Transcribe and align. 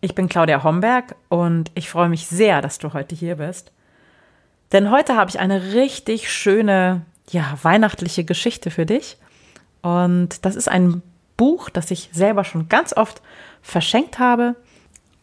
Ich 0.00 0.14
bin 0.14 0.28
Claudia 0.28 0.62
Homberg 0.62 1.16
und 1.28 1.72
ich 1.74 1.90
freue 1.90 2.08
mich 2.08 2.28
sehr, 2.28 2.62
dass 2.62 2.78
du 2.78 2.92
heute 2.92 3.16
hier 3.16 3.36
bist. 3.36 3.72
Denn 4.70 4.90
heute 4.90 5.16
habe 5.16 5.30
ich 5.30 5.40
eine 5.40 5.72
richtig 5.72 6.30
schöne, 6.30 7.02
ja, 7.30 7.58
weihnachtliche 7.62 8.24
Geschichte 8.24 8.70
für 8.70 8.86
dich. 8.86 9.16
Und 9.82 10.44
das 10.44 10.54
ist 10.54 10.68
ein 10.68 11.02
Buch, 11.36 11.68
das 11.68 11.90
ich 11.90 12.10
selber 12.12 12.44
schon 12.44 12.68
ganz 12.68 12.92
oft 12.92 13.22
verschenkt 13.60 14.18
habe 14.18 14.54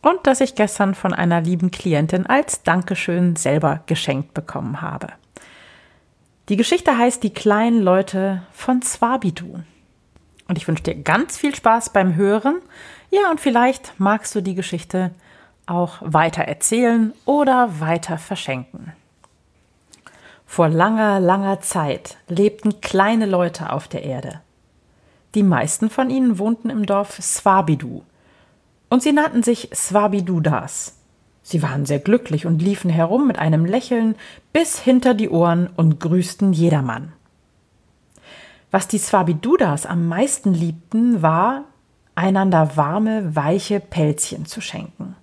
und 0.01 0.19
das 0.23 0.41
ich 0.41 0.55
gestern 0.55 0.93
von 0.93 1.13
einer 1.13 1.41
lieben 1.41 1.71
Klientin 1.71 2.25
als 2.25 2.63
Dankeschön 2.63 3.35
selber 3.35 3.81
geschenkt 3.85 4.33
bekommen 4.33 4.81
habe. 4.81 5.07
Die 6.49 6.57
Geschichte 6.57 6.97
heißt 6.97 7.23
Die 7.23 7.33
kleinen 7.33 7.81
Leute 7.81 8.43
von 8.51 8.81
Swabidu. 8.81 9.63
Und 10.47 10.57
ich 10.57 10.67
wünsche 10.67 10.83
dir 10.83 10.95
ganz 10.95 11.37
viel 11.37 11.55
Spaß 11.55 11.91
beim 11.91 12.15
Hören. 12.15 12.61
Ja, 13.15 13.31
und 13.31 13.39
vielleicht 13.39 13.93
magst 13.97 14.35
du 14.35 14.41
die 14.41 14.55
Geschichte 14.55 15.11
auch 15.67 15.99
weiter 16.01 16.43
erzählen 16.43 17.13
oder 17.23 17.79
weiter 17.79 18.17
verschenken. 18.17 18.91
Vor 20.45 20.67
langer, 20.67 21.21
langer 21.21 21.61
Zeit 21.61 22.17
lebten 22.27 22.81
kleine 22.81 23.25
Leute 23.25 23.71
auf 23.71 23.87
der 23.87 24.03
Erde. 24.03 24.41
Die 25.33 25.43
meisten 25.43 25.89
von 25.89 26.09
ihnen 26.09 26.39
wohnten 26.39 26.69
im 26.69 26.85
Dorf 26.85 27.13
Swabidu. 27.21 28.03
Und 28.89 29.01
sie 29.01 29.13
nannten 29.13 29.43
sich 29.43 29.69
Swabidudas. 29.73 30.97
Sie 31.41 31.63
waren 31.63 31.85
sehr 31.85 31.99
glücklich 31.99 32.45
und 32.45 32.61
liefen 32.61 32.89
herum 32.89 33.27
mit 33.27 33.39
einem 33.39 33.63
Lächeln 33.63 34.15
bis 34.51 34.77
hinter 34.77 35.13
die 35.13 35.29
Ohren 35.29 35.69
und 35.77 36.01
grüßten 36.01 36.51
jedermann. 36.51 37.13
Was 38.71 38.89
die 38.89 38.97
Swabidudas 38.97 39.85
am 39.85 40.05
meisten 40.09 40.53
liebten, 40.53 41.21
war, 41.21 41.63
einander 42.15 42.77
warme, 42.77 43.35
weiche 43.35 43.79
Pelzchen 43.79 44.45
zu 44.45 44.61
schenken. 44.61 45.15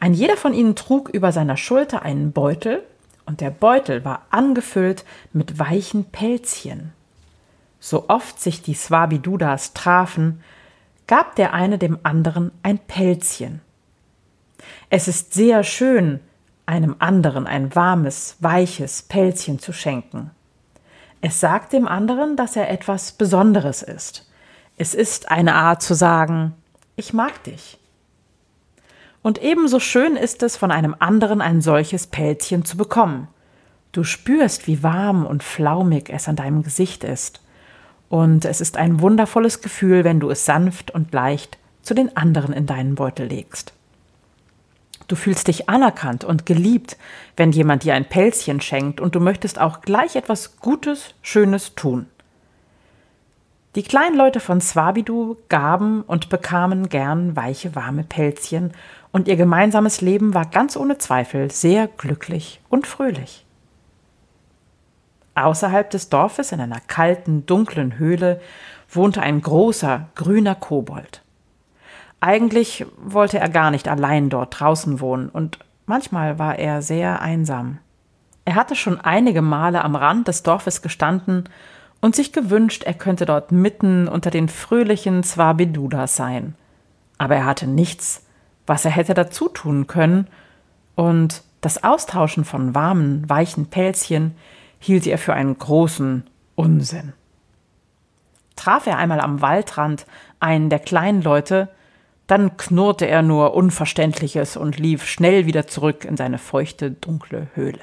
Ein 0.00 0.14
jeder 0.14 0.36
von 0.36 0.52
ihnen 0.52 0.74
trug 0.74 1.08
über 1.08 1.32
seiner 1.32 1.56
Schulter 1.56 2.02
einen 2.02 2.32
Beutel, 2.32 2.82
und 3.24 3.40
der 3.40 3.50
Beutel 3.50 4.04
war 4.04 4.26
angefüllt 4.30 5.04
mit 5.32 5.60
weichen 5.60 6.06
Pelzchen. 6.06 6.92
So 7.78 8.08
oft 8.08 8.40
sich 8.40 8.62
die 8.62 8.74
Swabidudas 8.74 9.74
trafen, 9.74 10.42
gab 11.06 11.36
der 11.36 11.52
eine 11.54 11.78
dem 11.78 11.98
anderen 12.02 12.50
ein 12.62 12.78
Pelzchen. 12.78 13.60
Es 14.90 15.08
ist 15.08 15.34
sehr 15.34 15.62
schön, 15.62 16.20
einem 16.66 16.96
anderen 16.98 17.46
ein 17.46 17.74
warmes, 17.74 18.36
weiches 18.40 19.02
Pelzchen 19.02 19.58
zu 19.58 19.72
schenken. 19.72 20.30
Es 21.20 21.38
sagt 21.38 21.72
dem 21.72 21.86
anderen, 21.86 22.36
dass 22.36 22.56
er 22.56 22.70
etwas 22.70 23.12
Besonderes 23.12 23.82
ist. 23.82 24.28
Es 24.82 24.94
ist 24.94 25.30
eine 25.30 25.54
Art 25.54 25.80
zu 25.80 25.94
sagen, 25.94 26.54
ich 26.96 27.12
mag 27.12 27.44
dich. 27.44 27.78
Und 29.22 29.40
ebenso 29.40 29.78
schön 29.78 30.16
ist 30.16 30.42
es, 30.42 30.56
von 30.56 30.72
einem 30.72 30.96
anderen 30.98 31.40
ein 31.40 31.60
solches 31.60 32.08
Pelzchen 32.08 32.64
zu 32.64 32.76
bekommen. 32.76 33.28
Du 33.92 34.02
spürst, 34.02 34.66
wie 34.66 34.82
warm 34.82 35.24
und 35.24 35.44
flaumig 35.44 36.10
es 36.10 36.26
an 36.26 36.34
deinem 36.34 36.64
Gesicht 36.64 37.04
ist. 37.04 37.40
Und 38.08 38.44
es 38.44 38.60
ist 38.60 38.76
ein 38.76 38.98
wundervolles 38.98 39.60
Gefühl, 39.60 40.02
wenn 40.02 40.18
du 40.18 40.30
es 40.30 40.46
sanft 40.46 40.90
und 40.90 41.14
leicht 41.14 41.58
zu 41.82 41.94
den 41.94 42.16
anderen 42.16 42.52
in 42.52 42.66
deinen 42.66 42.96
Beutel 42.96 43.28
legst. 43.28 43.74
Du 45.06 45.14
fühlst 45.14 45.46
dich 45.46 45.68
anerkannt 45.68 46.24
und 46.24 46.44
geliebt, 46.44 46.96
wenn 47.36 47.52
jemand 47.52 47.84
dir 47.84 47.94
ein 47.94 48.08
Pelzchen 48.08 48.60
schenkt 48.60 49.00
und 49.00 49.14
du 49.14 49.20
möchtest 49.20 49.60
auch 49.60 49.82
gleich 49.82 50.16
etwas 50.16 50.56
Gutes, 50.56 51.14
Schönes 51.22 51.76
tun. 51.76 52.06
Die 53.74 53.82
kleinen 53.82 54.16
Leute 54.16 54.38
von 54.38 54.60
Swabidu 54.60 55.38
gaben 55.48 56.02
und 56.02 56.28
bekamen 56.28 56.90
gern 56.90 57.36
weiche, 57.36 57.74
warme 57.74 58.04
Pelzchen, 58.04 58.72
und 59.12 59.28
ihr 59.28 59.36
gemeinsames 59.36 60.02
Leben 60.02 60.34
war 60.34 60.44
ganz 60.44 60.76
ohne 60.76 60.98
Zweifel 60.98 61.50
sehr 61.50 61.86
glücklich 61.86 62.60
und 62.68 62.86
fröhlich. 62.86 63.46
Außerhalb 65.34 65.88
des 65.88 66.10
Dorfes, 66.10 66.52
in 66.52 66.60
einer 66.60 66.80
kalten, 66.80 67.46
dunklen 67.46 67.98
Höhle, 67.98 68.42
wohnte 68.90 69.22
ein 69.22 69.40
großer, 69.40 70.08
grüner 70.16 70.54
Kobold. 70.54 71.22
Eigentlich 72.20 72.84
wollte 73.02 73.38
er 73.38 73.48
gar 73.48 73.70
nicht 73.70 73.88
allein 73.88 74.28
dort 74.28 74.60
draußen 74.60 75.00
wohnen, 75.00 75.30
und 75.30 75.58
manchmal 75.86 76.38
war 76.38 76.58
er 76.58 76.82
sehr 76.82 77.22
einsam. 77.22 77.78
Er 78.44 78.54
hatte 78.54 78.76
schon 78.76 79.00
einige 79.00 79.40
Male 79.40 79.82
am 79.82 79.96
Rand 79.96 80.28
des 80.28 80.42
Dorfes 80.42 80.82
gestanden 80.82 81.48
und 82.02 82.16
sich 82.16 82.32
gewünscht, 82.32 82.82
er 82.82 82.94
könnte 82.94 83.24
dort 83.24 83.52
mitten 83.52 84.08
unter 84.08 84.30
den 84.30 84.48
fröhlichen 84.48 85.22
Swabidudas 85.22 86.16
sein. 86.16 86.54
Aber 87.16 87.36
er 87.36 87.46
hatte 87.46 87.66
nichts, 87.66 88.26
was 88.66 88.84
er 88.84 88.90
hätte 88.90 89.14
dazu 89.14 89.48
tun 89.48 89.86
können, 89.86 90.26
und 90.94 91.42
das 91.62 91.84
Austauschen 91.84 92.44
von 92.44 92.74
warmen, 92.74 93.30
weichen 93.30 93.66
Pelzchen 93.66 94.34
hielt 94.78 95.06
er 95.06 95.16
für 95.16 95.32
einen 95.32 95.56
großen 95.56 96.24
Unsinn. 96.54 97.14
Traf 98.56 98.86
er 98.86 98.98
einmal 98.98 99.20
am 99.20 99.40
Waldrand 99.40 100.04
einen 100.40 100.68
der 100.68 100.80
kleinen 100.80 101.22
Leute, 101.22 101.68
dann 102.26 102.56
knurrte 102.56 103.06
er 103.06 103.22
nur 103.22 103.54
Unverständliches 103.54 104.56
und 104.56 104.78
lief 104.78 105.04
schnell 105.06 105.46
wieder 105.46 105.66
zurück 105.66 106.04
in 106.04 106.16
seine 106.16 106.38
feuchte, 106.38 106.90
dunkle 106.90 107.48
Höhle. 107.54 107.80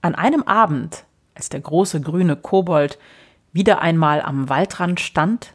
An 0.00 0.14
einem 0.14 0.44
Abend 0.44 1.04
als 1.34 1.48
der 1.48 1.60
große 1.60 2.00
grüne 2.00 2.36
Kobold 2.36 2.98
wieder 3.52 3.80
einmal 3.80 4.22
am 4.22 4.48
Waldrand 4.48 5.00
stand, 5.00 5.54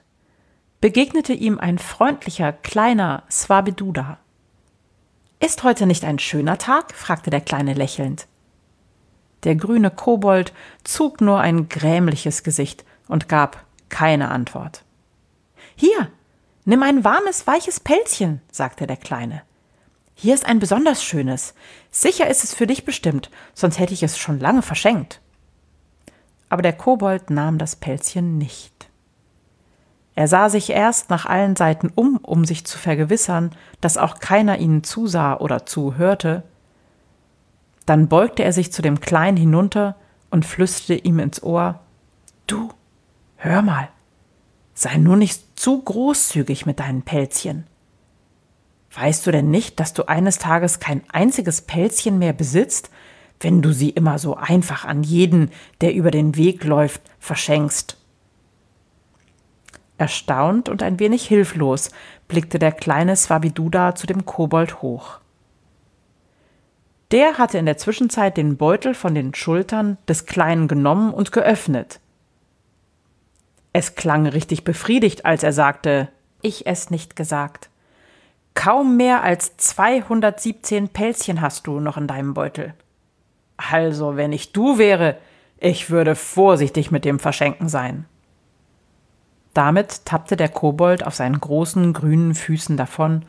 begegnete 0.82 1.34
ihm 1.34 1.60
ein 1.60 1.80
freundlicher 1.80 2.54
kleiner 2.54 3.24
Swabiduda. 3.30 4.20
Ist 5.40 5.64
heute 5.64 5.86
nicht 5.86 6.04
ein 6.04 6.20
schöner 6.20 6.58
Tag? 6.58 6.94
fragte 6.94 7.30
der 7.30 7.42
Kleine 7.42 7.74
lächelnd. 7.74 8.28
Der 9.44 9.56
grüne 9.56 9.92
Kobold 9.92 10.54
zog 10.84 11.22
nur 11.22 11.40
ein 11.40 11.70
grämliches 11.70 12.44
Gesicht 12.44 12.86
und 13.08 13.30
gab 13.30 13.66
keine 13.90 14.30
Antwort. 14.30 14.84
Hier, 15.76 16.12
nimm 16.66 16.82
ein 16.82 17.04
warmes, 17.04 17.46
weiches 17.46 17.80
Pelzchen, 17.80 18.42
sagte 18.52 18.88
der 18.88 18.98
Kleine. 18.98 19.44
Hier 20.16 20.34
ist 20.34 20.48
ein 20.48 20.58
besonders 20.58 21.04
schönes. 21.04 21.54
Sicher 21.92 22.28
ist 22.28 22.44
es 22.44 22.56
für 22.56 22.66
dich 22.66 22.84
bestimmt, 22.84 23.30
sonst 23.54 23.78
hätte 23.78 23.94
ich 23.94 24.02
es 24.02 24.18
schon 24.18 24.40
lange 24.40 24.64
verschenkt 24.64 25.22
aber 26.50 26.62
der 26.62 26.74
Kobold 26.74 27.30
nahm 27.30 27.58
das 27.58 27.75
Pelzchen 27.75 28.38
nicht. 28.38 28.90
Er 30.16 30.28
sah 30.28 30.50
sich 30.50 30.72
erst 30.72 31.09
nach 31.09 31.25
allen 31.25 31.56
Seiten 31.56 31.91
um, 31.94 32.18
um 32.18 32.44
sich 32.44 32.66
zu 32.66 32.80
vergewissern, 32.80 33.52
dass 33.81 33.97
auch 33.97 34.19
keiner 34.19 34.57
ihnen 34.57 34.84
zusah 34.84 35.38
oder 35.38 35.66
zuhörte. 35.66 36.44
Dann 37.86 38.07
beugte 38.07 38.44
er 38.44 38.52
sich 38.52 38.72
zu 38.72 38.81
dem 38.81 39.00
Kleinen 39.00 39.38
hinunter 39.38 39.96
und 40.31 40.46
flüsterte 40.46 40.96
ihm 41.06 41.19
ins 41.19 41.44
Ohr 41.44 41.80
Du, 42.47 42.69
hör 43.36 43.62
mal, 43.62 43.90
sei 44.74 44.97
nur 44.97 45.18
nicht 45.18 45.59
zu 45.59 45.81
großzügig 45.81 46.66
mit 46.66 46.80
deinen 46.80 47.04
Pelzchen. 47.04 47.68
Weißt 48.94 49.27
du 49.27 49.31
denn 49.31 49.51
nicht, 49.51 49.80
dass 49.80 49.94
du 49.94 50.07
eines 50.07 50.39
Tages 50.39 50.80
kein 50.80 51.04
einziges 51.12 51.62
Pelzchen 51.62 52.18
mehr 52.18 52.33
besitzt, 52.33 52.89
wenn 53.39 53.62
du 53.62 53.72
sie 53.72 53.89
immer 53.89 54.19
so 54.19 54.36
einfach 54.36 54.86
an 54.86 55.04
jeden, 55.04 55.51
der 55.81 55.94
über 55.94 56.12
den 56.12 56.36
Weg 56.36 56.63
läuft, 56.63 57.01
verschenkst. 57.19 57.98
Erstaunt 59.98 60.69
und 60.69 60.84
ein 60.84 61.00
wenig 61.00 61.28
hilflos 61.28 61.92
blickte 62.28 62.60
der 62.60 62.72
kleine 62.72 63.16
Swabiduda 63.16 63.95
zu 63.95 64.06
dem 64.06 64.25
Kobold 64.25 64.81
hoch. 64.81 65.19
Der 67.12 67.38
hatte 67.38 67.57
in 67.57 67.66
der 67.66 67.78
Zwischenzeit 67.78 68.38
den 68.38 68.57
Beutel 68.57 68.94
von 68.94 69.16
den 69.16 69.34
Schultern 69.34 69.98
des 70.07 70.25
Kleinen 70.25 70.68
genommen 70.68 71.13
und 71.13 71.31
geöffnet. 71.31 72.00
Es 73.72 73.95
klang 73.95 74.28
richtig 74.28 74.63
befriedigt, 74.63 75.25
als 75.25 75.44
er 75.44 75.54
sagte, 75.54 76.10
ich 76.42 76.68
es 76.68 76.89
nicht 76.89 77.16
gesagt. 77.16 77.69
Kaum 78.56 78.98
mehr 78.98 79.24
als 79.24 79.56
217 79.57 80.89
Pelzchen 80.89 81.42
hast 81.42 81.68
du 81.68 81.80
noch 81.80 81.95
in 81.95 82.07
deinem 82.07 82.34
Beutel. 82.34 82.74
Also, 83.57 84.15
wenn 84.15 84.31
ich 84.31 84.54
du 84.54 84.77
wäre, 84.77 85.18
ich 85.59 85.89
würde 85.89 86.15
vorsichtig 86.15 86.92
mit 86.92 87.06
dem 87.06 87.19
Verschenken 87.19 87.68
sein. 87.68 88.06
Damit 89.54 90.06
tappte 90.06 90.38
der 90.38 90.50
Kobold 90.50 91.06
auf 91.06 91.15
seinen 91.15 91.39
großen 91.39 91.92
grünen 91.94 92.36
Füßen 92.36 92.77
davon, 92.77 93.25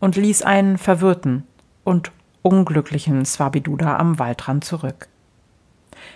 und 0.00 0.16
ließ 0.16 0.42
einen 0.42 0.78
verwirrten 0.78 1.46
und 1.84 2.10
unglücklichen 2.42 3.24
Swabiduda 3.24 3.98
am 3.98 4.18
Waldrand 4.18 4.64
zurück. 4.64 5.08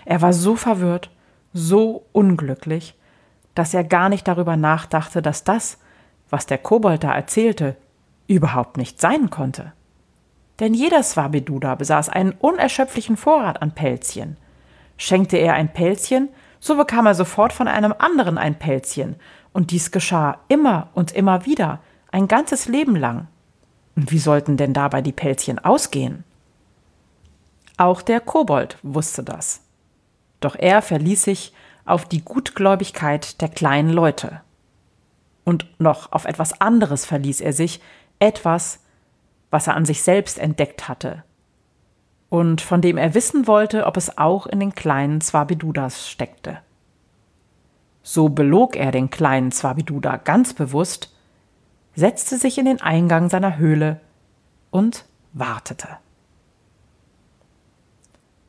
Er 0.07 0.23
war 0.23 0.33
so 0.33 0.57
verwirrt, 0.57 1.11
so 1.53 2.05
unglücklich, 2.13 2.95
dass 3.55 3.75
er 3.75 3.85
gar 3.85 4.09
nicht 4.09 4.27
darüber 4.27 4.57
nachdachte, 4.57 5.23
dass 5.23 5.45
das, 5.45 5.79
was 6.31 6.47
der 6.47 6.59
Kobold 6.59 7.05
da 7.05 7.13
erzählte, 7.13 7.77
überhaupt 8.27 8.79
nicht 8.79 9.01
sein 9.01 9.31
konnte. 9.31 9.73
Denn 10.61 10.75
jeder 10.75 11.03
Swabiduda 11.03 11.75
besaß 11.75 12.09
einen 12.09 12.33
unerschöpflichen 12.33 13.17
Vorrat 13.17 13.61
an 13.61 13.73
Pelzchen. 13.75 14.37
Schenkte 14.97 15.37
er 15.37 15.55
ein 15.55 15.73
Pelzchen, 15.73 16.29
so 16.61 16.77
bekam 16.77 17.07
er 17.07 17.15
sofort 17.15 17.53
von 17.53 17.69
einem 17.69 17.95
anderen 17.99 18.39
ein 18.39 18.59
Pelzchen, 18.59 19.17
und 19.53 19.71
dies 19.71 19.91
geschah 19.91 20.39
immer 20.49 20.89
und 20.95 21.13
immer 21.13 21.47
wieder, 21.47 21.81
ein 22.11 22.29
ganzes 22.29 22.67
Leben 22.67 22.97
lang. 22.97 23.29
Und 23.97 24.11
wie 24.11 24.19
sollten 24.19 24.57
denn 24.57 24.73
dabei 24.73 25.03
die 25.03 25.13
Pelzchen 25.13 25.59
ausgehen? 25.59 26.25
Auch 27.77 28.03
der 28.03 28.21
Kobold 28.21 28.79
wusste 28.83 29.23
das. 29.23 29.61
Doch 30.41 30.57
er 30.57 30.83
verließ 30.83 31.25
sich 31.25 31.53
auf 31.85 32.05
die 32.05 32.23
Gutgläubigkeit 32.25 33.41
der 33.41 33.49
kleinen 33.49 33.91
Leute. 33.91 34.41
Und 35.45 35.67
noch 35.81 36.13
auf 36.13 36.25
etwas 36.25 36.61
anderes 36.61 37.05
verließ 37.05 37.41
er 37.41 37.53
sich, 37.53 37.81
etwas, 38.19 38.81
was 39.55 39.69
er 39.69 39.77
an 39.77 39.85
sich 39.85 40.03
selbst 40.03 40.41
entdeckt 40.41 40.89
hatte 40.89 41.23
und 42.29 42.61
von 42.61 42.81
dem 42.81 42.97
er 42.97 43.15
wissen 43.15 43.47
wollte, 43.47 43.87
ob 43.87 43.97
es 43.97 44.19
auch 44.19 44.49
in 44.49 44.59
den 44.59 44.75
kleinen 44.75 45.21
Swabidudas 45.21 46.11
steckte. 46.11 46.59
So 48.03 48.29
belog 48.29 48.75
er 48.75 48.91
den 48.91 49.11
kleinen 49.11 49.53
Swabiduda 49.53 50.17
ganz 50.17 50.55
bewusst, 50.55 51.15
setzte 51.95 52.37
sich 52.37 52.59
in 52.59 52.65
den 52.65 52.81
Eingang 52.81 53.31
seiner 53.31 53.57
Höhle 53.57 54.01
und 54.73 55.05
wartete. 55.33 55.87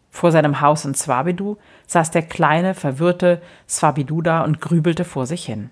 Vor 0.09 0.31
seinem 0.31 0.59
Haus 0.59 0.85
in 0.85 0.95
Swabidu 0.95 1.57
saß 1.85 2.09
der 2.09 2.23
kleine, 2.23 2.73
verwirrte 2.73 3.43
Swabiduda 3.69 4.43
und 4.43 4.59
grübelte 4.59 5.05
vor 5.05 5.27
sich 5.27 5.45
hin. 5.45 5.69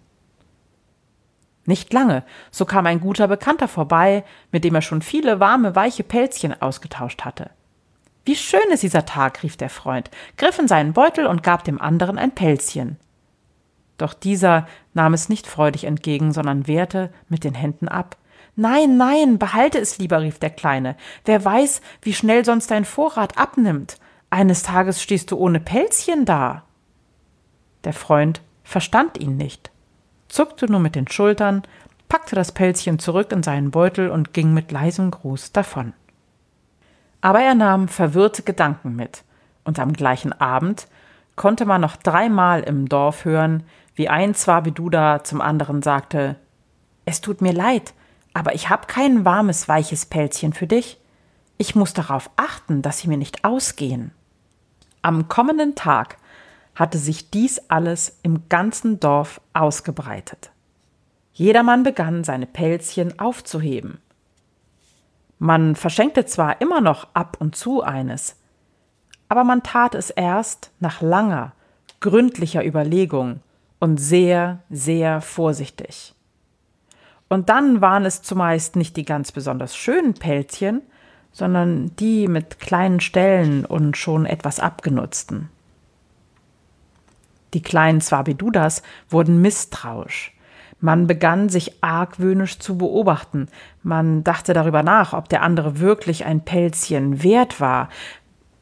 Nicht 1.66 1.94
lange, 1.94 2.24
so 2.52 2.66
kam 2.66 2.86
ein 2.86 3.00
guter 3.00 3.28
Bekannter 3.28 3.68
vorbei, 3.68 4.26
mit 4.52 4.64
dem 4.64 4.76
er 4.76 4.82
schon 4.82 5.02
viele 5.02 5.40
warme, 5.40 5.76
weiche 5.76 6.04
Pelzchen 6.04 6.62
ausgetauscht 6.62 7.22
hatte. 7.24 7.50
Wie 8.26 8.36
schön 8.36 8.70
ist 8.72 8.84
dieser 8.84 9.06
Tag, 9.06 9.44
rief 9.44 9.56
der 9.56 9.70
Freund, 9.70 10.10
griff 10.38 10.60
in 10.60 10.68
seinen 10.68 10.94
Beutel 10.94 11.26
und 11.26 11.44
gab 11.44 11.64
dem 11.64 11.80
anderen 11.82 12.18
ein 12.18 12.32
Pelzchen. 12.32 12.98
Doch 13.98 14.14
dieser 14.14 14.68
nahm 14.94 15.14
es 15.14 15.30
nicht 15.30 15.48
freudig 15.48 15.86
entgegen, 15.86 16.34
sondern 16.34 16.68
wehrte 16.68 17.14
mit 17.30 17.44
den 17.44 17.54
Händen 17.54 17.88
ab. 17.88 18.18
Nein, 18.56 18.98
nein, 18.98 19.40
behalte 19.40 19.80
es 19.80 19.98
lieber, 19.98 20.22
rief 20.22 20.40
der 20.40 20.50
Kleine. 20.50 20.96
Wer 21.26 21.44
weiß, 21.44 21.82
wie 22.02 22.14
schnell 22.14 22.44
sonst 22.44 22.72
dein 22.72 22.86
Vorrat 22.86 23.38
abnimmt. 23.38 23.98
Eines 24.30 24.64
Tages 24.64 25.02
stehst 25.02 25.32
du 25.32 25.38
ohne 25.38 25.60
Pelzchen 25.60 26.26
da. 26.26 26.64
Der 27.84 27.94
Freund 27.94 28.42
verstand 28.64 29.20
ihn 29.20 29.38
nicht 29.38 29.73
zuckte 30.34 30.70
nur 30.70 30.80
mit 30.80 30.96
den 30.96 31.08
Schultern, 31.08 31.62
packte 32.10 32.36
das 32.36 32.52
Pelzchen 32.52 33.00
zurück 33.00 33.32
in 33.32 33.44
seinen 33.44 33.72
Beutel 33.72 34.10
und 34.10 34.34
ging 34.34 34.54
mit 34.54 34.72
leisem 34.72 35.12
Gruß 35.12 35.52
davon. 35.52 35.94
Aber 37.22 37.40
er 37.40 37.56
nahm 37.56 37.88
verwirrte 37.88 38.44
Gedanken 38.44 38.96
mit, 38.96 39.24
und 39.64 39.80
am 39.80 39.94
gleichen 39.94 40.34
Abend 40.34 40.88
konnte 41.36 41.66
man 41.66 41.82
noch 41.82 41.96
dreimal 41.96 42.62
im 42.62 42.90
Dorf 42.90 43.26
hören, 43.26 43.64
wie 43.96 44.10
ein 44.10 44.34
Zwabiduda 44.34 45.24
zum 45.24 45.40
anderen 45.40 45.82
sagte 45.82 46.36
Es 47.06 47.22
tut 47.22 47.42
mir 47.42 47.54
leid, 47.54 47.94
aber 48.34 48.56
ich 48.56 48.70
habe 48.70 48.88
kein 48.88 49.26
warmes, 49.26 49.68
weiches 49.68 50.06
Pelzchen 50.06 50.54
für 50.54 50.68
dich. 50.68 51.00
Ich 51.58 51.76
muss 51.76 51.94
darauf 51.94 52.32
achten, 52.36 52.82
dass 52.82 53.00
sie 53.00 53.08
mir 53.08 53.18
nicht 53.18 53.46
ausgehen. 53.46 54.12
Am 55.04 55.28
kommenden 55.28 55.76
Tag 55.76 56.18
hatte 56.76 56.98
sich 56.98 57.30
dies 57.30 57.62
alles 57.68 58.20
im 58.24 58.50
ganzen 58.50 59.00
Dorf 59.00 59.42
ausgebreitet. 59.54 60.52
Jedermann 61.34 61.84
begann, 61.84 62.24
seine 62.24 62.46
Pelzchen 62.46 63.20
aufzuheben. 63.20 64.00
Man 65.40 65.76
verschenkte 65.76 66.26
zwar 66.26 66.62
immer 66.62 66.82
noch 66.82 67.08
ab 67.14 67.38
und 67.40 67.56
zu 67.56 67.84
eines, 67.84 68.38
aber 69.30 69.44
man 69.44 69.64
tat 69.64 69.96
es 69.96 70.10
erst 70.10 70.72
nach 70.80 71.02
langer, 71.02 71.54
gründlicher 72.00 72.66
Überlegung 72.66 73.40
und 73.80 73.98
sehr, 73.98 74.60
sehr 74.70 75.22
vorsichtig. 75.22 76.14
Und 77.30 77.50
dann 77.50 77.82
waren 77.82 78.06
es 78.06 78.22
zumeist 78.22 78.76
nicht 78.76 78.96
die 78.96 79.06
ganz 79.06 79.32
besonders 79.32 79.76
schönen 79.76 80.14
Pelzchen, 80.14 80.82
sondern 81.32 81.96
die 81.96 82.28
mit 82.28 82.60
kleinen 82.60 83.00
Stellen 83.00 83.66
und 83.66 83.98
schon 83.98 84.28
etwas 84.28 84.60
abgenutzten. 84.60 85.50
Die 87.54 87.62
kleinen 87.62 88.02
Swabidudas 88.02 88.84
wurden 89.10 89.42
misstrauisch. 89.42 90.34
Man 90.80 91.08
begann 91.08 91.48
sich 91.48 91.82
argwöhnisch 91.82 92.60
zu 92.60 92.78
beobachten. 92.78 93.48
Man 93.84 94.24
dachte 94.24 94.54
darüber 94.54 94.84
nach, 94.84 95.14
ob 95.14 95.30
der 95.30 95.42
andere 95.42 95.80
wirklich 95.80 96.26
ein 96.26 96.44
Pelzchen 96.44 97.24
wert 97.24 97.62
war. 97.62 97.88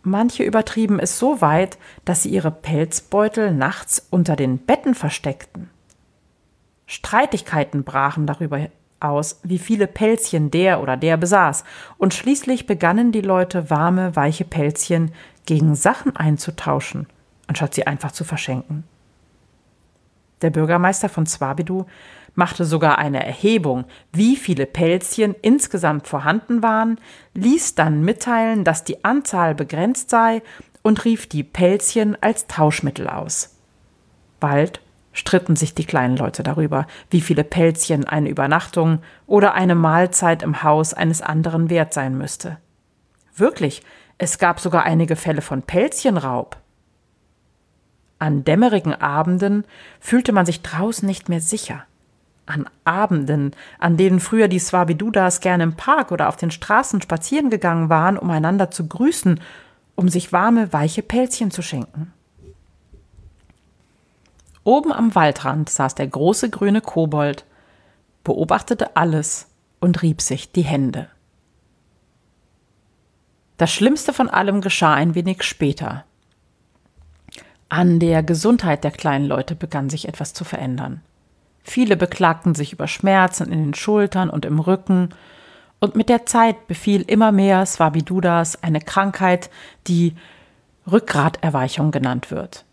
Manche 0.03 0.43
übertrieben 0.43 0.99
es 0.99 1.17
so 1.17 1.41
weit, 1.41 1.77
dass 2.05 2.23
sie 2.23 2.29
ihre 2.29 2.51
Pelzbeutel 2.51 3.51
nachts 3.51 4.05
unter 4.09 4.35
den 4.35 4.59
Betten 4.59 4.93
versteckten. 4.93 5.69
Streitigkeiten 6.85 7.83
brachen 7.83 8.27
darüber 8.27 8.67
aus, 8.99 9.39
wie 9.43 9.57
viele 9.57 9.87
Pelzchen 9.87 10.51
der 10.51 10.81
oder 10.81 10.97
der 10.97 11.17
besaß, 11.17 11.63
und 11.97 12.13
schließlich 12.13 12.67
begannen 12.67 13.11
die 13.11 13.21
Leute 13.21 13.69
warme, 13.69 14.15
weiche 14.15 14.45
Pelzchen 14.45 15.11
gegen 15.45 15.73
Sachen 15.73 16.15
einzutauschen– 16.15 17.07
anstatt 17.51 17.73
sie 17.73 17.85
einfach 17.85 18.13
zu 18.13 18.23
verschenken. 18.23 18.85
Der 20.41 20.51
Bürgermeister 20.51 21.09
von 21.09 21.25
Swabidu 21.25 21.85
machte 22.33 22.63
sogar 22.63 22.97
eine 22.97 23.25
Erhebung, 23.25 23.83
wie 24.13 24.37
viele 24.37 24.65
Pelzchen 24.65 25.35
insgesamt 25.41 26.07
vorhanden 26.07 26.63
waren, 26.63 26.97
ließ 27.33 27.75
dann 27.75 28.05
mitteilen, 28.05 28.63
dass 28.63 28.85
die 28.85 29.03
Anzahl 29.03 29.53
begrenzt 29.53 30.09
sei 30.09 30.41
und 30.81 31.03
rief 31.03 31.27
die 31.27 31.43
Pelzchen 31.43 32.17
als 32.21 32.47
Tauschmittel 32.47 33.09
aus. 33.09 33.57
Bald 34.39 34.79
stritten 35.11 35.57
sich 35.57 35.75
die 35.75 35.83
kleinen 35.83 36.15
Leute 36.15 36.43
darüber, 36.43 36.87
wie 37.09 37.19
viele 37.19 37.43
Pelzchen 37.43 38.07
eine 38.07 38.29
Übernachtung 38.29 38.99
oder 39.27 39.55
eine 39.55 39.75
Mahlzeit 39.75 40.41
im 40.41 40.63
Haus 40.63 40.93
eines 40.93 41.21
anderen 41.21 41.69
wert 41.69 41.93
sein 41.93 42.17
müsste. 42.17 42.59
Wirklich, 43.35 43.83
es 44.17 44.37
gab 44.37 44.61
sogar 44.61 44.83
einige 44.83 45.17
Fälle 45.17 45.41
von 45.41 45.63
Pelzchenraub. 45.63 46.60
An 48.21 48.43
dämmerigen 48.43 48.93
Abenden 48.93 49.65
fühlte 49.99 50.31
man 50.31 50.45
sich 50.45 50.61
draußen 50.61 51.07
nicht 51.07 51.27
mehr 51.27 51.41
sicher. 51.41 51.85
An 52.45 52.69
Abenden, 52.85 53.55
an 53.79 53.97
denen 53.97 54.19
früher 54.19 54.47
die 54.47 54.59
Swabidudas 54.59 55.39
gerne 55.39 55.63
im 55.63 55.75
Park 55.75 56.11
oder 56.11 56.29
auf 56.29 56.35
den 56.35 56.51
Straßen 56.51 57.01
spazieren 57.01 57.49
gegangen 57.49 57.89
waren, 57.89 58.19
um 58.19 58.29
einander 58.29 58.69
zu 58.69 58.87
grüßen, 58.87 59.39
um 59.95 60.07
sich 60.07 60.31
warme, 60.31 60.71
weiche 60.71 61.01
Pelzchen 61.01 61.49
zu 61.49 61.63
schenken. 61.63 62.13
Oben 64.63 64.93
am 64.93 65.15
Waldrand 65.15 65.71
saß 65.71 65.95
der 65.95 66.05
große 66.05 66.51
grüne 66.51 66.81
Kobold, 66.81 67.43
beobachtete 68.23 68.95
alles 68.95 69.47
und 69.79 70.03
rieb 70.03 70.21
sich 70.21 70.51
die 70.51 70.61
Hände. 70.61 71.07
Das 73.57 73.71
Schlimmste 73.71 74.13
von 74.13 74.29
allem 74.29 74.61
geschah 74.61 74.93
ein 74.93 75.15
wenig 75.15 75.41
später. 75.41 76.05
An 77.71 77.99
der 77.99 78.21
Gesundheit 78.21 78.83
der 78.83 78.91
kleinen 78.91 79.23
Leute 79.23 79.55
begann 79.55 79.89
sich 79.89 80.09
etwas 80.09 80.33
zu 80.33 80.43
verändern. 80.43 80.99
Viele 81.63 81.95
beklagten 81.95 82.53
sich 82.53 82.73
über 82.73 82.85
Schmerzen 82.85 83.49
in 83.49 83.63
den 83.63 83.73
Schultern 83.73 84.29
und 84.29 84.43
im 84.43 84.59
Rücken, 84.59 85.07
und 85.79 85.95
mit 85.95 86.09
der 86.09 86.25
Zeit 86.25 86.67
befiel 86.67 87.01
immer 87.03 87.31
mehr 87.31 87.65
Swabidudas 87.65 88.61
eine 88.61 88.81
Krankheit, 88.81 89.49
die 89.87 90.17
Rückgraterweichung 90.91 91.91
genannt 91.91 92.29
wird. 92.29 92.65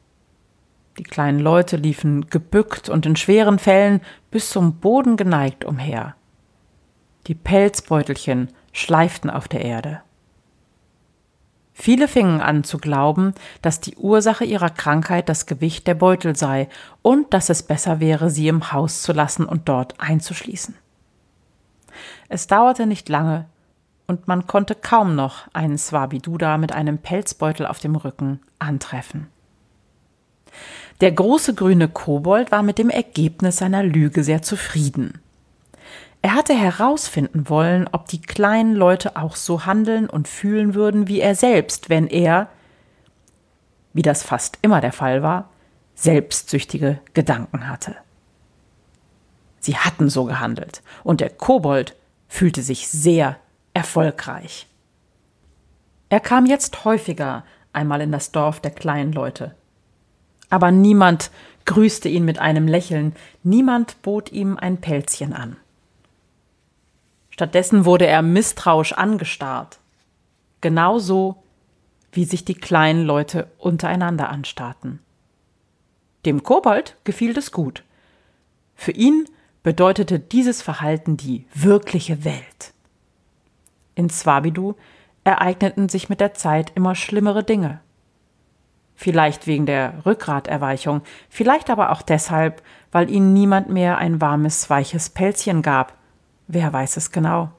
Die 0.99 1.05
kleinen 1.05 1.39
Leute 1.39 1.77
liefen 1.77 2.29
gebückt 2.29 2.89
und 2.89 3.07
in 3.07 3.15
schweren 3.15 3.61
Fällen 3.61 4.01
bis 4.33 4.51
zum 4.51 4.81
Boden 4.81 5.17
geneigt 5.17 5.65
umher. 5.65 6.17
Die 7.29 7.37
Pelzbeutelchen 7.37 8.49
schleiften 8.73 9.31
auf 9.31 9.47
der 9.47 9.61
Erde. 9.65 10.01
Viele 11.81 12.09
fingen 12.09 12.41
an 12.41 12.65
zu 12.65 12.79
glauben, 12.79 13.35
dass 13.63 13.79
die 13.79 13.95
Ursache 13.95 14.45
ihrer 14.45 14.69
Krankheit 14.69 15.29
das 15.29 15.47
Gewicht 15.47 15.87
der 15.87 15.95
Beutel 15.95 16.35
sei 16.35 16.69
und 17.03 17.33
dass 17.33 17.51
es 17.51 17.63
besser 17.63 18.01
wäre, 18.01 18.31
sie 18.31 18.49
im 18.49 18.73
Haus 18.73 19.03
zu 19.03 19.13
lassen 19.13 19.45
und 19.47 19.69
dort 19.69 19.95
einzuschließen. 20.01 20.75
Es 22.29 22.49
dauerte 22.49 22.87
nicht 22.87 23.09
lange, 23.09 23.47
und 24.09 24.27
man 24.27 24.49
konnte 24.49 24.75
kaum 24.75 25.15
noch 25.15 25.47
einen 25.53 25.79
Swabiduda 25.79 26.59
mit 26.59 26.73
einem 26.73 26.99
Pelzbeutel 26.99 27.65
auf 27.65 27.79
dem 27.79 27.95
Rücken 27.95 28.41
antreffen. 28.59 29.29
Der 31.01 31.13
große 31.13 31.55
grüne 31.55 31.87
Kobold 31.87 32.51
war 32.51 32.65
mit 32.65 32.79
dem 32.79 32.91
Ergebnis 32.91 33.59
seiner 33.59 33.85
Lüge 33.85 34.25
sehr 34.25 34.43
zufrieden. 34.43 35.21
Er 36.21 36.35
hatte 36.35 36.55
herausfinden 36.55 37.49
wollen, 37.49 37.89
ob 37.93 38.09
die 38.09 38.21
kleinen 38.21 38.75
Leute 38.75 39.17
auch 39.17 39.37
so 39.37 39.67
handeln 39.67 40.11
und 40.11 40.27
fühlen 40.27 40.75
würden 40.75 41.07
wie 41.07 41.21
er 41.21 41.35
selbst, 41.35 41.89
wenn 41.89 42.09
er, 42.09 42.49
wie 43.93 44.03
das 44.03 44.23
fast 44.23 44.59
immer 44.63 44.81
der 44.81 44.93
Fall 44.93 45.23
war, 45.23 45.49
selbstsüchtige 45.95 47.01
Gedanken 47.15 47.69
hatte. 47.69 47.97
Sie 49.61 49.77
hatten 49.77 50.09
so 50.09 50.25
gehandelt, 50.25 50.83
und 51.05 51.21
der 51.21 51.31
Kobold 51.31 51.97
fühlte 52.29 52.63
sich 52.63 52.89
sehr 52.89 53.37
erfolgreich. 53.75 54.67
Er 56.09 56.21
kam 56.21 56.47
jetzt 56.47 56.85
häufiger 56.85 57.45
einmal 57.73 58.01
in 58.01 58.13
das 58.13 58.33
Dorf 58.33 58.61
der 58.61 58.71
kleinen 58.71 59.13
Leute. 59.13 59.55
Aber 60.51 60.71
niemand 60.71 61.31
grüßte 61.65 62.09
ihn 62.09 62.25
mit 62.25 62.39
einem 62.39 62.67
Lächeln, 62.67 63.15
niemand 63.43 64.01
bot 64.03 64.33
ihm 64.33 64.57
ein 64.57 64.81
Pelzchen 64.81 65.33
an. 65.33 65.57
Stattdessen 67.39 67.85
wurde 67.85 68.05
er 68.05 68.21
misstrauisch 68.21 68.95
angestarrt, 68.95 69.79
genauso 70.61 71.41
wie 72.11 72.25
sich 72.25 72.45
die 72.45 72.57
kleinen 72.57 73.05
Leute 73.05 73.47
untereinander 73.59 74.29
anstarrten. 74.29 74.99
Dem 76.27 76.43
Kobold 76.43 76.97
gefiel 77.05 77.39
es 77.39 77.53
gut. 77.53 77.85
Für 78.75 78.91
ihn 78.91 79.25
bedeutete 79.63 80.19
dieses 80.19 80.63
Verhalten 80.63 81.17
die 81.17 81.47
wirkliche 81.55 82.25
Welt. 82.25 82.75
In 83.95 84.11
Swabidu 84.11 84.75
ereigneten 85.23 85.89
sich 85.89 86.09
mit 86.09 86.19
der 86.19 86.35
Zeit 86.35 86.73
immer 86.75 86.97
schlimmere 86.97 87.45
Dinge. 87.45 87.79
Vielleicht 88.97 89.47
wegen 89.47 89.65
der 89.65 90.05
Rückgraterweichung, 90.05 91.03
vielleicht 91.29 91.71
aber 91.71 91.93
auch 91.93 92.03
deshalb, 92.03 92.65
weil 92.91 93.09
ihnen 93.09 93.33
niemand 93.33 93.69
mehr 93.69 93.99
ein 93.99 94.21
warmes, 94.21 94.69
weiches 94.71 95.11
Pelzchen 95.11 95.63
gab. 95.63 95.98
Wer 96.49 96.73
weiß 96.73 96.97
es 96.97 97.13
genau. 97.13 97.51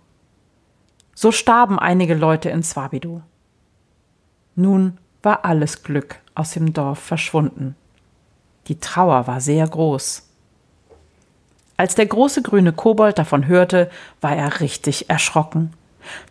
So 1.14 1.32
starben 1.32 1.78
einige 1.78 2.16
Leute 2.16 2.50
in 2.50 2.64
Swabidu. 2.64 3.22
Nun 4.56 4.98
war 5.22 5.46
alles 5.46 5.84
Glück 5.84 6.18
aus 6.34 6.52
dem 6.52 6.74
Dorf 6.74 6.98
verschwunden. 6.98 7.76
Die 8.68 8.80
Trauer 8.80 9.28
war 9.28 9.42
sehr 9.42 9.68
groß. 9.68 10.28
Als 11.78 11.96
der 11.96 12.08
große 12.08 12.42
grüne 12.42 12.74
Kobold 12.74 13.20
davon 13.20 13.48
hörte, 13.48 13.90
war 14.22 14.36
er 14.36 14.60
richtig 14.60 15.10
erschrocken. 15.10 15.74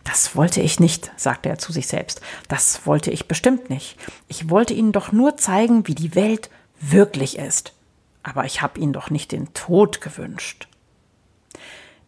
Das 0.03 0.35
wollte 0.35 0.61
ich 0.61 0.79
nicht, 0.79 1.11
sagte 1.15 1.49
er 1.49 1.59
zu 1.59 1.71
sich 1.71 1.87
selbst. 1.87 2.21
Das 2.49 2.85
wollte 2.85 3.09
ich 3.09 3.27
bestimmt 3.27 3.69
nicht. 3.69 3.97
Ich 4.27 4.49
wollte 4.49 4.73
Ihnen 4.73 4.91
doch 4.91 5.11
nur 5.11 5.37
zeigen, 5.37 5.87
wie 5.87 5.95
die 5.95 6.13
Welt 6.13 6.49
wirklich 6.79 7.37
ist. 7.37 7.73
Aber 8.21 8.45
ich 8.45 8.61
habe 8.61 8.79
Ihnen 8.79 8.93
doch 8.93 9.09
nicht 9.09 9.31
den 9.31 9.53
Tod 9.53 10.01
gewünscht. 10.01 10.67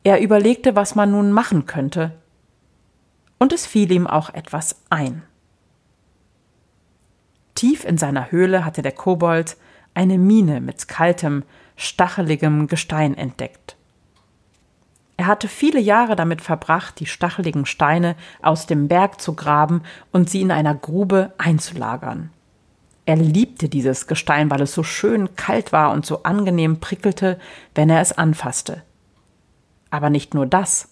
Er 0.04 0.22
überlegte, 0.22 0.76
was 0.76 0.96
man 0.96 1.12
nun 1.12 1.32
machen 1.32 1.66
könnte, 1.66 2.12
und 3.38 3.54
es 3.54 3.66
fiel 3.66 3.92
ihm 3.92 4.08
auch 4.08 4.30
etwas 4.32 4.82
ein. 4.90 5.24
Tief 7.56 7.86
in 7.86 7.98
seiner 7.98 8.32
Höhle 8.32 8.66
hatte 8.66 8.82
der 8.82 8.92
Kobold 8.92 9.58
eine 9.94 10.18
Mine 10.18 10.62
mit 10.62 10.88
kaltem, 10.88 11.44
stacheligem 11.76 12.68
Gestein 12.68 13.16
entdeckt. 13.16 13.76
Er 15.18 15.28
hatte 15.28 15.48
viele 15.48 15.80
Jahre 15.80 16.16
damit 16.16 16.42
verbracht, 16.42 17.00
die 17.00 17.06
stacheligen 17.06 17.68
Steine 17.68 18.16
aus 18.42 18.66
dem 18.66 18.88
Berg 18.88 19.22
zu 19.22 19.36
graben 19.36 19.84
und 20.12 20.30
sie 20.30 20.42
in 20.42 20.52
einer 20.52 20.74
Grube 20.74 21.34
einzulagern. 21.38 22.32
Er 23.06 23.18
liebte 23.18 23.70
dieses 23.70 24.08
Gestein, 24.08 24.50
weil 24.50 24.62
es 24.62 24.74
so 24.74 24.82
schön 24.82 25.36
kalt 25.36 25.72
war 25.72 25.92
und 25.92 26.06
so 26.06 26.24
angenehm 26.24 26.80
prickelte, 26.80 27.40
wenn 27.76 27.90
er 27.90 28.02
es 28.02 28.14
anfasste. 28.14 28.84
Aber 29.92 30.10
nicht 30.10 30.34
nur 30.34 30.48
das. 30.48 30.90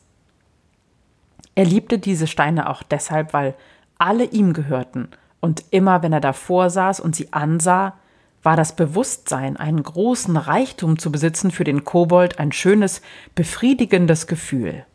Er 1.56 1.66
liebte 1.66 1.98
diese 1.98 2.28
Steine 2.28 2.70
auch 2.70 2.84
deshalb, 2.84 3.34
weil 3.34 3.56
alle 3.98 4.26
ihm 4.26 4.54
gehörten 4.54 5.10
und 5.40 5.64
immer, 5.72 6.04
wenn 6.04 6.14
er 6.14 6.22
davor 6.22 6.70
saß 6.70 7.00
und 7.00 7.16
sie 7.16 7.34
ansah, 7.34 7.98
war 8.44 8.56
das 8.56 8.76
Bewusstsein, 8.76 9.58
einen 9.58 9.84
großen 9.84 10.38
Reichtum 10.38 10.98
zu 10.98 11.12
besitzen, 11.12 11.52
für 11.52 11.66
den 11.66 11.84
Kobold 11.84 12.40
ein 12.40 12.52
schönes, 12.52 13.02
befriedigendes 13.36 14.28
Gefühl. 14.28 14.86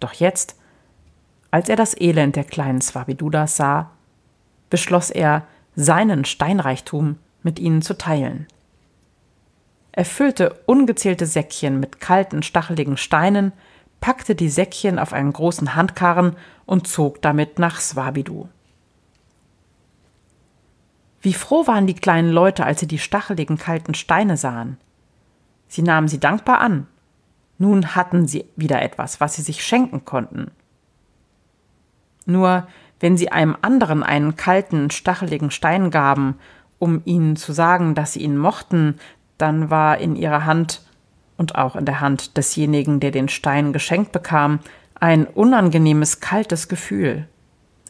Doch 0.00 0.14
jetzt, 0.14 0.56
als 1.50 1.68
er 1.68 1.76
das 1.76 1.98
Elend 2.00 2.36
der 2.36 2.44
kleinen 2.44 2.80
Swabidudas 2.80 3.56
sah, 3.56 3.90
beschloss 4.70 5.10
er, 5.10 5.46
seinen 5.76 6.24
Steinreichtum 6.24 7.18
mit 7.42 7.58
ihnen 7.58 7.82
zu 7.82 7.96
teilen. 7.96 8.46
Er 9.92 10.06
füllte 10.06 10.54
ungezählte 10.66 11.26
Säckchen 11.26 11.78
mit 11.78 12.00
kalten, 12.00 12.42
stacheligen 12.42 12.96
Steinen, 12.96 13.52
packte 14.00 14.34
die 14.34 14.48
Säckchen 14.48 14.98
auf 14.98 15.12
einen 15.12 15.32
großen 15.32 15.74
Handkarren 15.74 16.36
und 16.64 16.88
zog 16.88 17.20
damit 17.22 17.58
nach 17.58 17.80
Swabidu. 17.80 18.48
Wie 21.20 21.34
froh 21.34 21.66
waren 21.66 21.86
die 21.86 21.94
kleinen 21.94 22.32
Leute, 22.32 22.64
als 22.64 22.80
sie 22.80 22.88
die 22.88 22.98
stacheligen 22.98 23.58
kalten 23.58 23.94
Steine 23.94 24.36
sahen. 24.36 24.78
Sie 25.68 25.82
nahmen 25.82 26.08
sie 26.08 26.18
dankbar 26.18 26.58
an. 26.60 26.88
Nun 27.58 27.94
hatten 27.94 28.26
sie 28.26 28.46
wieder 28.56 28.82
etwas, 28.82 29.20
was 29.20 29.34
sie 29.34 29.42
sich 29.42 29.64
schenken 29.64 30.04
konnten. 30.04 30.50
Nur 32.26 32.66
wenn 32.98 33.16
sie 33.16 33.30
einem 33.30 33.56
anderen 33.62 34.02
einen 34.02 34.36
kalten, 34.36 34.90
stacheligen 34.90 35.50
Stein 35.50 35.90
gaben, 35.90 36.38
um 36.78 37.02
ihnen 37.04 37.36
zu 37.36 37.52
sagen, 37.52 37.94
dass 37.94 38.14
sie 38.14 38.22
ihn 38.22 38.36
mochten, 38.36 38.98
dann 39.42 39.70
war 39.70 39.98
in 39.98 40.14
ihrer 40.14 40.44
Hand 40.44 40.82
und 41.36 41.56
auch 41.56 41.74
in 41.74 41.84
der 41.84 42.00
Hand 42.00 42.36
desjenigen, 42.36 43.00
der 43.00 43.10
den 43.10 43.28
Stein 43.28 43.72
geschenkt 43.72 44.12
bekam, 44.12 44.60
ein 44.94 45.26
unangenehmes, 45.26 46.20
kaltes 46.20 46.68
Gefühl. 46.68 47.26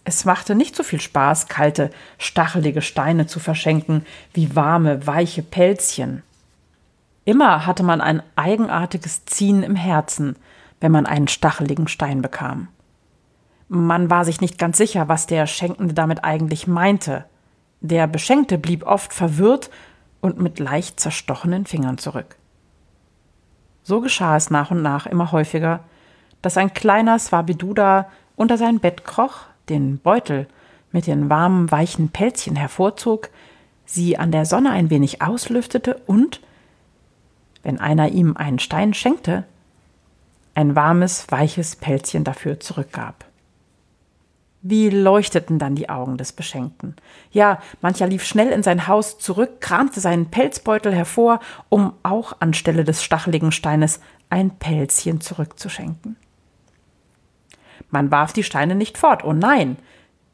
Es 0.04 0.24
machte 0.24 0.54
nicht 0.54 0.74
so 0.74 0.82
viel 0.82 1.00
Spaß, 1.00 1.48
kalte, 1.48 1.90
stachelige 2.18 2.80
Steine 2.80 3.26
zu 3.26 3.38
verschenken, 3.38 4.06
wie 4.32 4.56
warme, 4.56 5.06
weiche 5.06 5.42
Pelzchen. 5.42 6.22
Immer 7.24 7.66
hatte 7.66 7.82
man 7.82 8.00
ein 8.00 8.22
eigenartiges 8.34 9.26
Ziehen 9.26 9.62
im 9.62 9.76
Herzen, 9.76 10.36
wenn 10.80 10.90
man 10.90 11.06
einen 11.06 11.28
stacheligen 11.28 11.86
Stein 11.86 12.22
bekam. 12.22 12.68
Man 13.68 14.10
war 14.10 14.24
sich 14.24 14.40
nicht 14.40 14.58
ganz 14.58 14.78
sicher, 14.78 15.08
was 15.08 15.26
der 15.26 15.46
Schenkende 15.46 15.94
damit 15.94 16.24
eigentlich 16.24 16.66
meinte. 16.66 17.26
Der 17.80 18.06
Beschenkte 18.06 18.58
blieb 18.58 18.84
oft 18.84 19.12
verwirrt 19.12 19.70
und 20.22 20.40
mit 20.40 20.58
leicht 20.58 20.98
zerstochenen 20.98 21.66
Fingern 21.66 21.98
zurück. 21.98 22.36
So 23.82 24.00
geschah 24.00 24.36
es 24.36 24.48
nach 24.48 24.70
und 24.70 24.80
nach 24.80 25.04
immer 25.04 25.32
häufiger, 25.32 25.80
dass 26.40 26.56
ein 26.56 26.72
kleiner 26.72 27.18
Swabiduda 27.18 28.08
unter 28.36 28.56
sein 28.56 28.80
Bett 28.80 29.04
kroch, 29.04 29.40
den 29.68 29.98
Beutel 29.98 30.46
mit 30.92 31.06
den 31.06 31.28
warmen, 31.28 31.70
weichen 31.70 32.08
Pelzchen 32.08 32.56
hervorzog, 32.56 33.30
sie 33.84 34.16
an 34.16 34.32
der 34.32 34.46
Sonne 34.46 34.70
ein 34.70 34.90
wenig 34.90 35.20
auslüftete 35.20 36.00
und, 36.06 36.40
wenn 37.62 37.80
einer 37.80 38.08
ihm 38.08 38.36
einen 38.36 38.58
Stein 38.58 38.94
schenkte, 38.94 39.44
ein 40.54 40.76
warmes, 40.76 41.26
weiches 41.30 41.76
Pelzchen 41.76 42.24
dafür 42.24 42.60
zurückgab. 42.60 43.24
Wie 44.62 44.90
leuchteten 44.90 45.58
dann 45.58 45.74
die 45.74 45.88
Augen 45.88 46.16
des 46.16 46.32
Beschenkten. 46.32 46.94
Ja, 47.32 47.60
mancher 47.80 48.06
lief 48.06 48.24
schnell 48.24 48.50
in 48.50 48.62
sein 48.62 48.86
Haus 48.86 49.18
zurück, 49.18 49.60
kramte 49.60 49.98
seinen 49.98 50.30
Pelzbeutel 50.30 50.94
hervor, 50.94 51.40
um 51.68 51.94
auch 52.04 52.36
anstelle 52.38 52.84
des 52.84 53.02
stacheligen 53.02 53.50
Steines 53.50 54.00
ein 54.30 54.50
Pelzchen 54.58 55.20
zurückzuschenken. 55.20 56.16
Man 57.90 58.10
warf 58.12 58.32
die 58.32 58.44
Steine 58.44 58.76
nicht 58.76 58.98
fort, 58.98 59.24
oh 59.24 59.32
nein, 59.32 59.76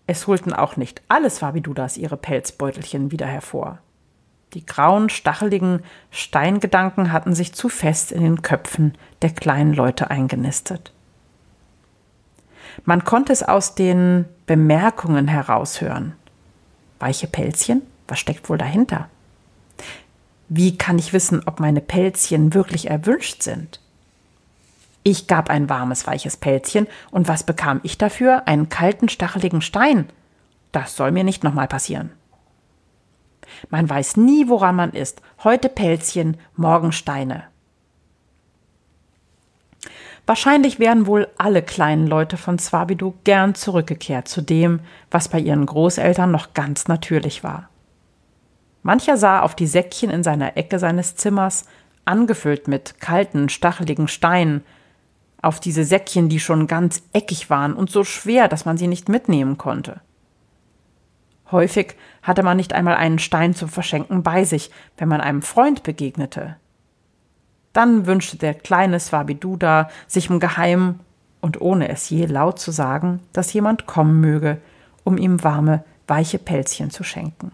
es 0.07 0.27
holten 0.27 0.53
auch 0.53 0.77
nicht 0.77 1.03
alle 1.09 1.29
Swabidudas 1.31 1.97
ihre 1.97 2.17
Pelzbeutelchen 2.17 3.11
wieder 3.11 3.27
hervor. 3.27 3.79
Die 4.55 4.65
grauen, 4.65 5.11
stacheligen 5.11 5.83
Steingedanken 6.11 7.13
hatten 7.13 7.35
sich 7.35 7.53
zu 7.55 7.69
fest 7.69 8.13
in 8.13 8.23
den 8.23 8.43
Köpfen 8.43 8.97
der 9.21 9.31
kleinen 9.31 9.75
Leute 9.75 10.11
eingenistet. 10.11 10.93
Man 12.85 13.05
konnte 13.05 13.33
es 13.33 13.43
aus 13.43 13.75
den 13.75 14.25
Bemerkungen 14.47 15.29
heraushören. 15.29 16.15
Weiche 16.99 17.27
Pelzchen? 17.27 17.83
Was 18.07 18.19
steckt 18.19 18.49
wohl 18.49 18.59
dahinter? 18.59 19.09
Wie 20.49 20.79
kann 20.79 20.99
ich 20.99 21.13
wissen, 21.13 21.43
ob 21.47 21.61
meine 21.61 21.81
Pelzchen 21.81 22.55
wirklich 22.55 22.89
erwünscht 22.89 23.43
sind? 23.43 23.81
Ich 25.03 25.27
gab 25.27 25.51
ein 25.51 25.69
warmes, 25.69 26.07
weiches 26.07 26.37
Pelzchen, 26.37 26.87
und 27.11 27.29
was 27.29 27.45
bekam 27.45 27.81
ich 27.83 27.99
dafür? 27.99 28.47
Einen 28.47 28.69
kalten, 28.69 29.09
stacheligen 29.09 29.61
Stein. 29.61 30.09
Das 30.73 30.97
soll 30.97 31.13
mir 31.13 31.25
nicht 31.25 31.45
nochmal 31.45 31.69
passieren. 31.69 32.11
Man 33.71 33.89
weiß 33.89 34.17
nie, 34.17 34.49
woran 34.49 34.77
man 34.77 34.93
ist. 34.93 35.23
Heute 35.45 35.69
Pelzchen, 35.69 36.37
morgen 36.57 36.93
Steine. 36.93 37.45
Wahrscheinlich 40.29 40.79
wären 40.79 41.07
wohl 41.07 41.27
alle 41.39 41.63
kleinen 41.63 42.07
Leute 42.07 42.37
von 42.37 42.59
Swabidu 42.59 43.15
gern 43.25 43.55
zurückgekehrt 43.55 44.29
zu 44.29 44.43
dem, 44.43 44.81
was 45.11 45.29
bei 45.29 45.39
ihren 45.41 45.65
Großeltern 45.65 46.31
noch 46.31 46.53
ganz 46.53 46.87
natürlich 46.87 47.43
war. 47.43 47.71
Mancher 48.83 49.17
sah 49.17 49.41
auf 49.41 49.55
die 49.55 49.67
Säckchen 49.67 50.11
in 50.11 50.23
seiner 50.23 50.59
Ecke 50.59 50.79
seines 50.79 51.17
Zimmers, 51.17 51.65
angefüllt 52.05 52.69
mit 52.69 53.01
kalten, 53.01 53.49
stacheligen 53.49 54.07
Steinen, 54.07 54.65
auf 55.41 55.61
diese 55.61 55.85
Säckchen, 55.85 56.29
die 56.29 56.41
schon 56.41 56.67
ganz 56.67 57.03
eckig 57.15 57.49
waren 57.49 57.73
und 57.73 57.89
so 57.89 58.05
schwer, 58.05 58.49
dass 58.49 58.67
man 58.67 58.77
sie 58.77 58.87
nicht 58.87 59.09
mitnehmen 59.09 59.57
konnte. 59.57 60.03
Häufig 61.51 61.97
hatte 62.23 62.43
man 62.43 62.59
nicht 62.59 62.75
einmal 62.75 62.97
einen 62.97 63.19
Stein 63.19 63.55
zum 63.55 63.71
Verschenken 63.71 64.23
bei 64.23 64.45
sich, 64.45 64.71
wenn 64.99 65.09
man 65.09 65.23
einem 65.23 65.41
Freund 65.41 65.85
begegnete. 65.85 66.57
Dann 67.73 68.07
wünschte 68.07 68.37
der 68.37 68.55
kleine 68.55 68.99
Swabiduda 68.99 69.89
sich 70.07 70.31
im 70.31 70.41
Geheimen 70.41 71.01
und 71.41 71.61
ohne 71.61 71.89
es 71.89 72.11
je 72.11 72.27
laut 72.27 72.59
zu 72.59 72.71
sagen, 72.71 73.21
dass 73.33 73.53
jemand 73.53 73.87
kommen 73.87 74.21
möge, 74.21 74.59
um 75.05 75.17
ihm 75.17 75.43
warme, 75.45 75.85
weiche 76.07 76.39
Pelzchen 76.39 76.91
zu 76.91 77.05
schenken. 77.05 77.53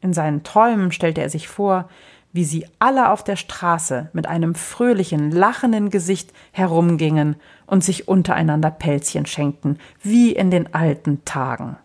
In 0.00 0.12
seinen 0.12 0.42
Träumen 0.42 0.92
stellte 0.92 1.20
er 1.20 1.30
sich 1.30 1.48
vor, 1.48 1.88
wie 2.32 2.44
sie 2.44 2.66
alle 2.78 3.10
auf 3.10 3.24
der 3.24 3.36
Straße 3.36 4.10
mit 4.12 4.26
einem 4.26 4.54
fröhlichen, 4.54 5.30
lachenden 5.30 5.90
Gesicht 5.90 6.32
herumgingen 6.52 7.36
und 7.66 7.82
sich 7.82 8.08
untereinander 8.08 8.70
Pelzchen 8.70 9.26
schenkten, 9.26 9.78
wie 10.02 10.32
in 10.32 10.50
den 10.50 10.74
alten 10.74 11.24
Tagen. 11.24 11.78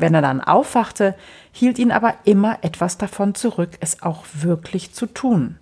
Wenn 0.00 0.14
er 0.14 0.22
dann 0.22 0.40
aufwachte, 0.40 1.16
hielt 1.50 1.76
ihn 1.80 1.90
aber 1.90 2.14
immer 2.22 2.58
etwas 2.62 2.98
davon 2.98 3.34
zurück, 3.34 3.70
es 3.80 4.00
auch 4.00 4.24
wirklich 4.32 4.94
zu 4.94 5.06
tun. 5.06 5.58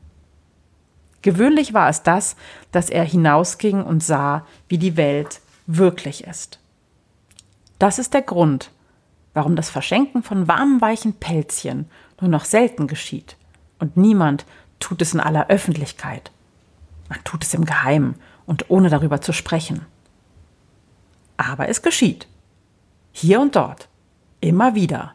Gewöhnlich 1.22 1.72
war 1.72 1.88
es 1.88 2.02
das, 2.02 2.36
dass 2.70 2.90
er 2.90 3.02
hinausging 3.02 3.82
und 3.82 4.02
sah, 4.02 4.44
wie 4.68 4.76
die 4.76 4.98
Welt 4.98 5.40
wirklich 5.66 6.24
ist. 6.24 6.58
Das 7.78 7.98
ist 7.98 8.12
der 8.12 8.20
Grund, 8.20 8.72
warum 9.32 9.56
das 9.56 9.70
Verschenken 9.70 10.22
von 10.22 10.46
warmen, 10.46 10.82
weichen 10.82 11.14
Pelzchen 11.14 11.88
nur 12.20 12.28
noch 12.28 12.44
selten 12.44 12.88
geschieht. 12.88 13.38
Und 13.78 13.96
niemand 13.96 14.44
tut 14.80 15.00
es 15.00 15.14
in 15.14 15.20
aller 15.20 15.48
Öffentlichkeit. 15.48 16.30
Man 17.08 17.24
tut 17.24 17.42
es 17.42 17.54
im 17.54 17.64
Geheimen 17.64 18.16
und 18.44 18.68
ohne 18.68 18.90
darüber 18.90 19.22
zu 19.22 19.32
sprechen. 19.32 19.86
Aber 21.38 21.70
es 21.70 21.80
geschieht. 21.80 22.28
Hier 23.12 23.40
und 23.40 23.56
dort. 23.56 23.88
Immer 24.46 24.76
wieder. 24.76 25.14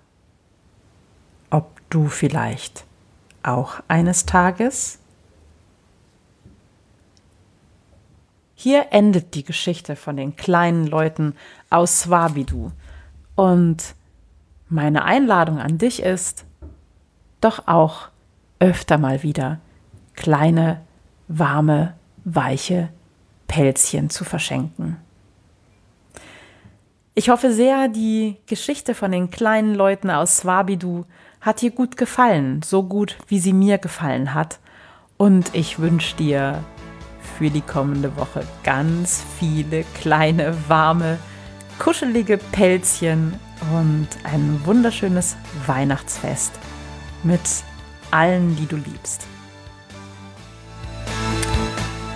Ob 1.52 1.80
du 1.90 2.10
vielleicht 2.10 2.84
auch 3.44 3.76
eines 3.88 4.26
Tages? 4.26 5.00
Hier 8.56 8.88
endet 8.92 9.34
die 9.34 9.46
Geschichte 9.46 9.96
von 9.96 10.18
den 10.18 10.36
kleinen 10.36 10.86
Leuten 10.86 11.34
aus 11.70 12.02
Swabidu. 12.02 12.74
Und 13.36 13.96
meine 14.68 15.06
Einladung 15.06 15.60
an 15.60 15.78
dich 15.78 16.02
ist, 16.02 16.44
doch 17.40 17.70
auch 17.70 18.10
öfter 18.60 18.98
mal 18.98 19.24
wieder 19.24 19.62
kleine, 20.14 20.82
warme, 21.30 21.94
weiche 22.26 22.90
Pelzchen 23.48 24.10
zu 24.10 24.26
verschenken. 24.26 24.98
Ich 27.14 27.30
hoffe 27.30 27.52
sehr, 27.52 27.90
die 27.90 28.38
Geschichte 28.48 28.96
von 28.96 29.12
den 29.12 29.30
kleinen 29.30 29.76
Leuten 29.76 30.10
aus 30.10 30.38
Swabidu 30.38 31.04
hat 31.42 31.60
dir 31.60 31.72
gut 31.72 31.98
gefallen, 31.98 32.62
so 32.64 32.84
gut 32.84 33.18
wie 33.28 33.40
sie 33.40 33.52
mir 33.52 33.80
gefallen 33.80 34.34
hat. 34.34 34.60
Und 35.18 35.54
ich 35.54 35.80
wünsche 35.80 36.16
dir 36.16 36.64
für 37.38 37.50
die 37.50 37.62
kommende 37.62 38.16
Woche 38.16 38.48
ganz 38.64 39.22
viele 39.38 39.84
kleine, 40.00 40.56
warme, 40.70 41.20
kuschelige 41.80 42.38
Pelzchen 42.38 43.34
und 43.74 44.08
ein 44.24 44.62
wunderschönes 44.64 45.36
Weihnachtsfest 45.68 46.54
mit 47.24 47.42
allen, 48.10 48.56
die 48.56 48.68
du 48.68 48.78
liebst. 48.78 49.28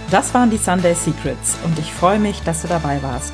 Das 0.10 0.34
waren 0.34 0.52
die 0.52 0.58
Sunday 0.58 0.96
Secrets 0.96 1.58
und 1.66 1.78
ich 1.80 1.92
freue 1.92 2.20
mich, 2.20 2.42
dass 2.44 2.62
du 2.62 2.70
dabei 2.70 3.04
warst. 3.04 3.34